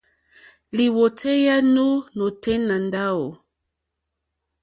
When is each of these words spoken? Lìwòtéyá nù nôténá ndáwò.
Lìwòtéyá 0.75 1.55
nù 1.73 1.85
nôténá 2.17 2.75
ndáwò. 2.85 3.29